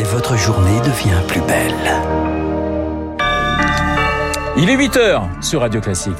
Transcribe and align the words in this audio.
et 0.00 0.02
votre 0.02 0.34
journée 0.34 0.80
devient 0.80 1.20
plus 1.28 1.42
belle. 1.42 1.74
Il 4.56 4.70
est 4.70 4.76
8 4.76 4.96
heures 4.96 5.28
sur 5.42 5.60
Radio 5.60 5.82
Classique. 5.82 6.14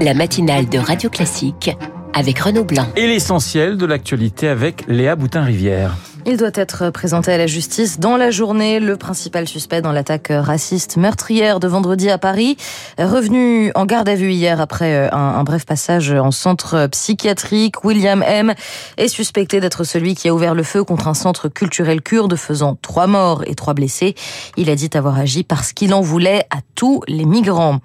La 0.00 0.14
matinale 0.14 0.68
de 0.68 0.78
Radio 0.78 1.10
Classique 1.10 1.76
avec 2.14 2.38
Renaud 2.38 2.62
Blanc. 2.62 2.86
Et 2.94 3.08
l'essentiel 3.08 3.76
de 3.76 3.86
l'actualité 3.86 4.46
avec 4.46 4.84
Léa 4.86 5.16
Boutin-Rivière. 5.16 5.96
Il 6.30 6.36
doit 6.36 6.50
être 6.52 6.90
présenté 6.90 7.32
à 7.32 7.38
la 7.38 7.46
justice 7.46 7.98
dans 8.00 8.18
la 8.18 8.30
journée. 8.30 8.80
Le 8.80 8.98
principal 8.98 9.48
suspect 9.48 9.80
dans 9.80 9.92
l'attaque 9.92 10.28
raciste 10.30 10.98
meurtrière 10.98 11.58
de 11.58 11.66
vendredi 11.66 12.10
à 12.10 12.18
Paris, 12.18 12.58
revenu 12.98 13.72
en 13.74 13.86
garde 13.86 14.10
à 14.10 14.14
vue 14.14 14.32
hier 14.32 14.60
après 14.60 15.08
un, 15.10 15.42
bref 15.42 15.64
passage 15.64 16.12
en 16.12 16.30
centre 16.30 16.86
psychiatrique, 16.88 17.82
William 17.82 18.22
M. 18.22 18.52
est 18.98 19.08
suspecté 19.08 19.58
d'être 19.58 19.84
celui 19.84 20.14
qui 20.14 20.28
a 20.28 20.34
ouvert 20.34 20.54
le 20.54 20.64
feu 20.64 20.84
contre 20.84 21.08
un 21.08 21.14
centre 21.14 21.48
culturel 21.48 22.02
kurde 22.02 22.36
faisant 22.36 22.76
trois 22.82 23.06
morts 23.06 23.42
et 23.46 23.54
trois 23.54 23.72
blessés. 23.72 24.14
Il 24.58 24.68
a 24.68 24.74
dit 24.74 24.90
avoir 24.92 25.18
agi 25.18 25.44
parce 25.44 25.72
qu'il 25.72 25.94
en 25.94 26.02
voulait 26.02 26.44
à 26.50 26.58
tous 26.74 27.00
les 27.08 27.24
migrants. 27.24 27.80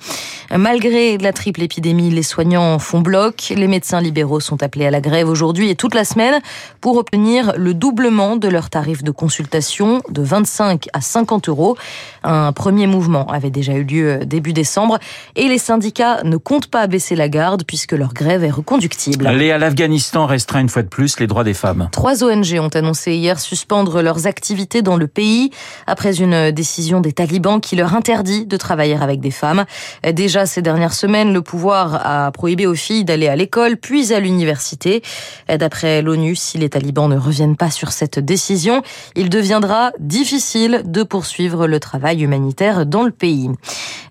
Malgré 0.57 1.17
la 1.17 1.33
triple 1.33 1.63
épidémie, 1.63 2.11
les 2.11 2.21
soignants 2.21 2.77
font 2.77 3.01
bloc. 3.01 3.51
Les 3.55 3.67
médecins 3.67 3.99
libéraux 3.99 4.39
sont 4.39 4.61
appelés 4.61 4.85
à 4.85 4.91
la 4.91 5.01
grève 5.01 5.27
aujourd'hui 5.27 5.69
et 5.71 5.75
toute 5.75 5.95
la 5.95 6.05
semaine 6.05 6.41
pour 6.79 6.97
obtenir 6.97 7.53
le 7.57 7.73
doublement 7.73 8.35
de 8.35 8.47
leur 8.47 8.69
tarif 8.69 9.03
de 9.03 9.09
consultation 9.09 10.01
de 10.09 10.21
25 10.21 10.89
à 10.93 11.01
50 11.01 11.49
euros. 11.49 11.75
Un 12.23 12.51
premier 12.51 12.85
mouvement 12.85 13.25
avait 13.31 13.49
déjà 13.49 13.73
eu 13.73 13.83
lieu 13.83 14.25
début 14.25 14.53
décembre 14.53 14.99
et 15.35 15.47
les 15.47 15.57
syndicats 15.57 16.21
ne 16.23 16.37
comptent 16.37 16.67
pas 16.67 16.85
baisser 16.85 17.15
la 17.15 17.29
garde 17.29 17.63
puisque 17.65 17.93
leur 17.93 18.13
grève 18.13 18.43
est 18.43 18.51
reconductible. 18.51 19.25
Aller 19.25 19.49
à 19.49 19.57
l'Afghanistan 19.57 20.27
restreint 20.27 20.59
une 20.59 20.69
fois 20.69 20.83
de 20.83 20.87
plus 20.87 21.19
les 21.19 21.25
droits 21.25 21.43
des 21.43 21.55
femmes. 21.55 21.89
Trois 21.91 22.23
ONG 22.23 22.59
ont 22.59 22.75
annoncé 22.75 23.15
hier 23.15 23.39
suspendre 23.39 24.03
leurs 24.03 24.27
activités 24.27 24.83
dans 24.83 24.97
le 24.97 25.07
pays 25.07 25.49
après 25.87 26.21
une 26.21 26.51
décision 26.51 27.01
des 27.01 27.11
talibans 27.11 27.59
qui 27.59 27.75
leur 27.75 27.95
interdit 27.95 28.45
de 28.45 28.57
travailler 28.57 28.97
avec 29.01 29.19
des 29.19 29.31
femmes. 29.31 29.65
Déjà 30.13 30.42
ces 30.45 30.61
dernières 30.61 30.93
semaines, 30.93 31.33
le 31.33 31.41
pouvoir 31.41 31.99
a 32.05 32.31
prohibé 32.31 32.65
aux 32.65 32.75
filles 32.75 33.05
d'aller 33.05 33.27
à 33.27 33.35
l'école 33.35 33.77
puis 33.77 34.13
à 34.13 34.19
l'université. 34.19 35.01
D'après 35.47 36.01
l'ONU, 36.01 36.35
si 36.35 36.57
les 36.57 36.69
talibans 36.69 37.09
ne 37.09 37.17
reviennent 37.17 37.55
pas 37.55 37.71
sur 37.71 37.91
cette 37.91 38.19
décision, 38.19 38.81
il 39.15 39.29
deviendra 39.29 39.91
difficile 39.99 40.81
de 40.85 41.03
poursuivre 41.03 41.67
le 41.67 41.79
travail 41.79 42.23
humanitaire 42.23 42.85
dans 42.85 43.03
le 43.03 43.11
pays. 43.11 43.49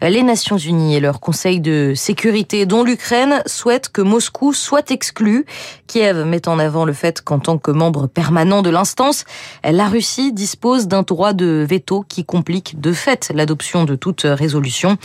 Les 0.01 0.23
Nations 0.23 0.59
Unies 0.59 0.97
et 0.97 1.01
leur 1.01 1.21
Conseil 1.21 1.61
de 1.61 1.93
sécurité, 1.95 2.67
dont 2.67 2.83
l'Ukraine, 2.83 3.43
souhaitent 3.47 3.89
que 3.89 4.03
Moscou 4.03 4.53
soit 4.53 4.91
exclu. 4.91 5.47
Kiev 5.87 6.25
met 6.25 6.49
en 6.49 6.59
avant 6.59 6.85
le 6.85 6.93
fait 6.93 7.21
qu'en 7.21 7.39
tant 7.39 7.59
que 7.59 7.71
membre 7.71 8.09
permanent 8.09 8.63
de 8.63 8.71
l'instance, 8.71 9.25
la 9.63 9.89
Russie 9.89 10.33
dispose 10.33 10.89
d'un 10.89 11.03
droit 11.03 11.33
de 11.33 11.65
veto 11.69 12.05
qui 12.09 12.25
complique 12.25 12.81
de 12.81 12.93
fait 12.93 13.31
l'adoption 13.35 13.85
de 13.85 13.95
toute 13.95 14.23
résolution. 14.23 14.97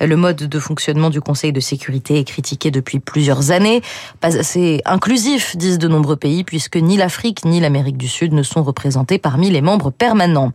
Le 0.00 0.16
mode 0.16 0.36
de 0.36 0.58
fonctionnement 0.66 1.10
du 1.10 1.20
Conseil 1.20 1.52
de 1.52 1.60
sécurité 1.60 2.18
est 2.18 2.24
critiqué 2.24 2.70
depuis 2.70 2.98
plusieurs 2.98 3.52
années. 3.52 3.82
Pas 4.20 4.36
assez 4.36 4.82
inclusif, 4.84 5.56
disent 5.56 5.78
de 5.78 5.86
nombreux 5.86 6.16
pays, 6.16 6.42
puisque 6.42 6.76
ni 6.76 6.96
l'Afrique 6.96 7.44
ni 7.44 7.60
l'Amérique 7.60 7.96
du 7.96 8.08
Sud 8.08 8.32
ne 8.32 8.42
sont 8.42 8.64
représentés 8.64 9.18
parmi 9.18 9.48
les 9.48 9.62
membres 9.62 9.90
permanents. 9.90 10.52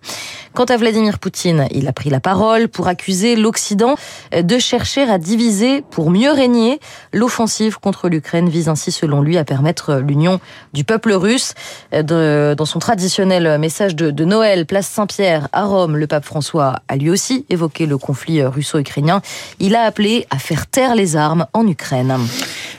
Quant 0.54 0.66
à 0.66 0.76
Vladimir 0.76 1.18
Poutine, 1.18 1.68
il 1.72 1.88
a 1.88 1.94
pris 1.94 2.10
la 2.10 2.20
parole 2.20 2.68
pour 2.68 2.90
accuser 2.90 3.38
l'Occident 3.38 3.96
de 4.36 4.60
chercher 4.60 5.04
à 5.04 5.18
diviser 5.18 5.82
pour 5.82 6.12
mieux 6.12 6.32
régner. 6.32 6.82
L'offensive 7.14 7.80
contre 7.80 8.10
l'Ukraine 8.10 8.50
vise 8.50 8.68
ainsi, 8.68 8.92
selon 8.92 9.22
lui, 9.22 9.38
à 9.38 9.46
permettre 9.46 9.96
l'union 9.96 10.42
du 10.74 10.84
peuple 10.84 11.14
russe. 11.14 11.54
Dans 11.94 12.66
son 12.66 12.80
traditionnel 12.80 13.58
message 13.60 13.96
de 13.96 14.26
Noël, 14.26 14.66
place 14.66 14.88
Saint-Pierre 14.88 15.48
à 15.54 15.64
Rome, 15.64 15.96
le 15.96 16.08
pape 16.08 16.26
François 16.26 16.82
a 16.90 16.98
lui 16.98 17.10
aussi 17.10 17.46
évoqué 17.50 17.86
le 17.86 17.98
conflit 17.98 18.44
russo-ukrainien. 18.44 19.22
Il 19.60 19.76
a 19.76 19.84
appelé 19.84 20.01
à 20.30 20.40
faire 20.40 20.68
taire 20.68 20.96
les 20.96 21.16
armes 21.16 21.46
en 21.54 21.68
Ukraine. 21.68 22.18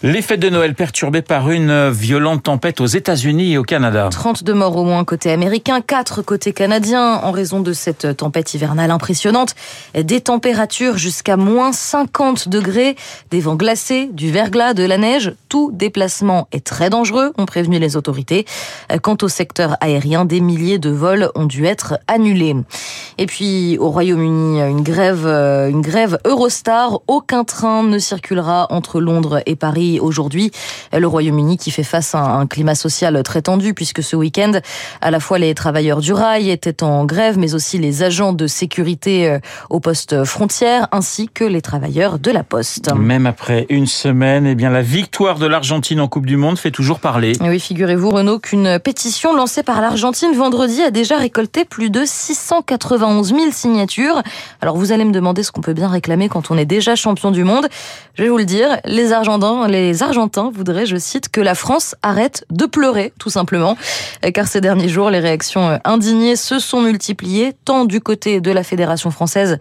Les 0.04 0.20
fêtes 0.20 0.40
de 0.40 0.48
Noël 0.48 0.74
perturbées 0.74 1.22
par 1.22 1.52
une 1.52 1.88
violente 1.90 2.42
tempête 2.42 2.80
aux 2.80 2.86
États-Unis 2.86 3.52
et 3.52 3.58
au 3.58 3.62
Canada. 3.62 4.08
32 4.10 4.52
morts 4.52 4.76
au 4.76 4.82
moins 4.82 5.04
côté 5.04 5.30
américain, 5.30 5.80
4 5.80 6.22
côté 6.22 6.52
canadien 6.52 7.20
en 7.22 7.30
raison 7.30 7.60
de 7.60 7.72
cette 7.72 8.16
tempête 8.16 8.52
hivernale 8.52 8.90
impressionnante. 8.90 9.54
Des 9.94 10.20
températures 10.20 10.98
jusqu'à 10.98 11.36
moins 11.36 11.70
50 11.70 12.48
degrés, 12.48 12.96
des 13.30 13.38
vents 13.38 13.54
glacés, 13.54 14.10
du 14.12 14.32
verglas, 14.32 14.74
de 14.74 14.82
la 14.82 14.98
neige. 14.98 15.34
Tout 15.48 15.70
déplacement 15.72 16.48
est 16.50 16.66
très 16.66 16.90
dangereux, 16.90 17.32
ont 17.38 17.46
prévenu 17.46 17.78
les 17.78 17.96
autorités. 17.96 18.44
Quant 19.02 19.18
au 19.22 19.28
secteur 19.28 19.76
aérien, 19.80 20.24
des 20.24 20.40
milliers 20.40 20.80
de 20.80 20.90
vols 20.90 21.30
ont 21.36 21.46
dû 21.46 21.64
être 21.64 22.00
annulés. 22.08 22.56
Et 23.18 23.26
puis 23.26 23.78
au 23.78 23.90
Royaume-Uni, 23.90 24.62
une 24.62 24.82
grève, 24.82 25.28
une 25.28 25.80
grève 25.80 26.18
Eurostar. 26.26 26.98
Aucun 27.06 27.44
train 27.44 27.84
ne 27.84 28.00
circulera 28.00 28.66
entre 28.70 29.00
Londres 29.00 29.42
et 29.46 29.54
Paris 29.54 29.91
aujourd'hui. 30.00 30.50
Le 30.96 31.06
Royaume-Uni 31.06 31.56
qui 31.56 31.70
fait 31.70 31.82
face 31.82 32.14
à 32.14 32.20
un 32.20 32.46
climat 32.46 32.74
social 32.74 33.22
très 33.22 33.42
tendu 33.42 33.74
puisque 33.74 34.02
ce 34.02 34.16
week-end, 34.16 34.52
à 35.00 35.10
la 35.10 35.20
fois 35.20 35.38
les 35.38 35.54
travailleurs 35.54 36.00
du 36.00 36.12
rail 36.12 36.50
étaient 36.50 36.82
en 36.82 37.04
grève, 37.04 37.38
mais 37.38 37.54
aussi 37.54 37.78
les 37.78 38.02
agents 38.02 38.32
de 38.32 38.46
sécurité 38.46 39.28
euh, 39.28 39.38
au 39.70 39.80
poste 39.80 40.24
frontière 40.24 40.88
ainsi 40.92 41.28
que 41.28 41.44
les 41.44 41.60
travailleurs 41.60 42.18
de 42.18 42.30
la 42.30 42.44
poste. 42.44 42.92
Même 42.94 43.26
après 43.26 43.66
une 43.68 43.86
semaine, 43.86 44.46
eh 44.46 44.54
bien 44.54 44.70
la 44.70 44.82
victoire 44.82 45.38
de 45.38 45.46
l'Argentine 45.46 46.00
en 46.00 46.08
Coupe 46.08 46.26
du 46.26 46.36
Monde 46.36 46.58
fait 46.58 46.70
toujours 46.70 47.00
parler. 47.00 47.32
oui, 47.40 47.60
figurez-vous 47.60 48.10
Renaud 48.10 48.38
qu'une 48.38 48.78
pétition 48.78 49.34
lancée 49.34 49.62
par 49.62 49.80
l'Argentine 49.80 50.32
vendredi 50.34 50.82
a 50.82 50.90
déjà 50.90 51.16
récolté 51.16 51.64
plus 51.64 51.90
de 51.90 52.02
691 52.04 53.28
000 53.28 53.40
signatures. 53.50 54.22
Alors 54.60 54.76
vous 54.76 54.92
allez 54.92 55.04
me 55.04 55.12
demander 55.12 55.42
ce 55.42 55.52
qu'on 55.52 55.60
peut 55.60 55.72
bien 55.72 55.88
réclamer 55.88 56.28
quand 56.28 56.50
on 56.50 56.58
est 56.58 56.64
déjà 56.64 56.96
champion 56.96 57.30
du 57.30 57.44
monde. 57.44 57.68
Je 58.14 58.22
vais 58.22 58.28
vous 58.28 58.38
le 58.38 58.44
dire, 58.44 58.68
les 58.84 59.12
Argentins, 59.12 59.66
les 59.68 59.81
les 59.82 60.02
Argentins 60.02 60.50
voudraient, 60.52 60.86
je 60.86 60.96
cite, 60.96 61.28
que 61.28 61.40
la 61.40 61.54
France 61.54 61.94
arrête 62.02 62.44
de 62.50 62.66
pleurer, 62.66 63.12
tout 63.18 63.30
simplement, 63.30 63.76
car 64.34 64.46
ces 64.46 64.60
derniers 64.60 64.88
jours, 64.88 65.10
les 65.10 65.18
réactions 65.18 65.78
indignées 65.84 66.36
se 66.36 66.58
sont 66.58 66.80
multipliées, 66.80 67.52
tant 67.64 67.84
du 67.84 68.00
côté 68.00 68.40
de 68.40 68.50
la 68.50 68.62
Fédération 68.62 69.10
française 69.10 69.58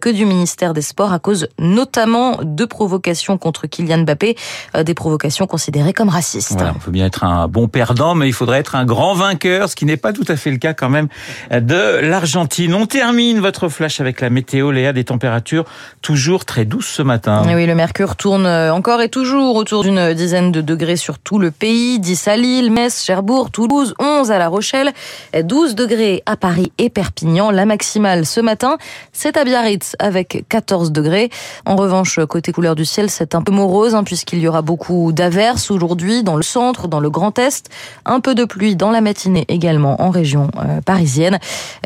que 0.00 0.08
du 0.08 0.26
ministère 0.26 0.74
des 0.74 0.82
Sports, 0.82 1.12
à 1.12 1.18
cause 1.18 1.48
notamment 1.58 2.38
de 2.42 2.64
provocations 2.64 3.38
contre 3.38 3.66
Kylian 3.66 3.98
Mbappé, 3.98 4.36
des 4.84 4.94
provocations 4.94 5.46
considérées 5.46 5.92
comme 5.92 6.08
racistes. 6.08 6.58
on 6.60 6.78
peut 6.78 6.90
bien 6.90 7.06
être 7.06 7.24
un 7.24 7.48
bon 7.48 7.68
perdant, 7.68 8.14
mais 8.14 8.28
il 8.28 8.32
faudrait 8.32 8.58
être 8.58 8.74
un 8.74 8.84
grand 8.84 9.14
vainqueur, 9.14 9.68
ce 9.68 9.76
qui 9.76 9.86
n'est 9.86 9.96
pas 9.96 10.12
tout 10.12 10.24
à 10.28 10.36
fait 10.36 10.50
le 10.50 10.58
cas 10.58 10.74
quand 10.74 10.90
même 10.90 11.08
de 11.50 12.00
l'Argentine. 12.00 12.74
On 12.74 12.86
termine 12.86 13.40
votre 13.40 13.68
flash 13.68 14.00
avec 14.00 14.20
la 14.20 14.30
météo, 14.30 14.70
Léa, 14.70 14.92
des 14.92 15.04
températures 15.04 15.64
toujours 16.00 16.44
très 16.44 16.64
douces 16.64 16.88
ce 16.88 17.02
matin. 17.02 17.42
Oui, 17.46 17.66
le 17.66 17.74
mercure 17.74 18.16
tourne 18.16 18.46
encore 18.46 19.00
et 19.00 19.08
toujours 19.08 19.61
autour 19.62 19.84
d'une 19.84 20.12
dizaine 20.12 20.50
de 20.50 20.60
degrés 20.60 20.96
sur 20.96 21.20
tout 21.20 21.38
le 21.38 21.52
pays. 21.52 22.00
10 22.00 22.26
à 22.26 22.36
Lille, 22.36 22.72
Metz, 22.72 23.04
Cherbourg, 23.04 23.52
Toulouse, 23.52 23.94
11 24.00 24.32
à 24.32 24.38
La 24.38 24.48
Rochelle, 24.48 24.92
12 25.40 25.76
degrés 25.76 26.20
à 26.26 26.36
Paris 26.36 26.72
et 26.78 26.90
Perpignan. 26.90 27.52
La 27.52 27.64
maximale 27.64 28.26
ce 28.26 28.40
matin, 28.40 28.76
c'est 29.12 29.36
à 29.36 29.44
Biarritz 29.44 29.94
avec 30.00 30.44
14 30.48 30.90
degrés. 30.90 31.30
En 31.64 31.76
revanche, 31.76 32.18
côté 32.28 32.50
couleur 32.50 32.74
du 32.74 32.84
ciel, 32.84 33.08
c'est 33.08 33.36
un 33.36 33.42
peu 33.42 33.52
morose 33.52 33.94
hein, 33.94 34.02
puisqu'il 34.02 34.40
y 34.40 34.48
aura 34.48 34.62
beaucoup 34.62 35.12
d'averses 35.12 35.70
aujourd'hui 35.70 36.24
dans 36.24 36.34
le 36.34 36.42
centre, 36.42 36.88
dans 36.88 36.98
le 36.98 37.08
Grand 37.08 37.38
Est. 37.38 37.70
Un 38.04 38.18
peu 38.18 38.34
de 38.34 38.44
pluie 38.44 38.74
dans 38.74 38.90
la 38.90 39.00
matinée 39.00 39.44
également 39.46 40.02
en 40.02 40.10
région 40.10 40.50
euh, 40.58 40.80
parisienne. 40.80 41.38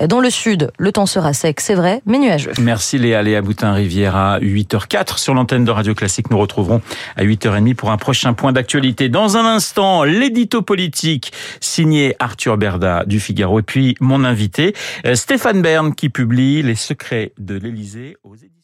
Dans 0.09 0.21
le 0.21 0.31
sud, 0.31 0.71
le 0.79 0.93
temps 0.93 1.05
sera 1.05 1.35
sec, 1.35 1.61
c'est 1.61 1.75
vrai, 1.75 2.01
mais 2.07 2.19
nuageux. 2.19 2.53
Merci 2.59 2.97
Léa. 2.97 3.23
Léa 3.23 3.43
Boutin-Rivière 3.43 4.17
à 4.17 4.41
8h04 4.41 5.19
sur 5.19 5.35
l'antenne 5.35 5.67
de 5.67 5.71
Radio 5.71 5.95
Classique. 5.95 6.31
Nous 6.31 6.39
retrouverons 6.39 6.81
à 7.17 7.23
8h30 7.61 7.75
pour 7.75 7.91
un 7.91 7.97
prochain 7.97 8.33
point 8.35 8.53
d'actualité. 8.53 9.09
Dans 9.09 9.37
un 9.37 9.45
instant, 9.45 10.05
l'édito 10.05 10.63
politique 10.63 11.33
signé 11.61 12.15
Arthur 12.19 12.57
Berda 12.57 13.05
du 13.05 13.21
Figaro 13.21 13.61
et 13.61 13.63
puis 13.63 13.97
mon 14.01 14.25
invité 14.25 14.75
euh, 15.07 15.15
Stéphane 15.15 15.63
Bern 15.63 15.95
qui 15.95 16.09
publie 16.09 16.63
Les 16.63 16.75
secrets 16.75 17.33
de 17.39 17.57
l'Élysée 17.57 18.17
aux 18.25 18.35
éditions 18.35 18.56